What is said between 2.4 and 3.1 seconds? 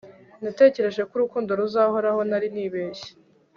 nibeshye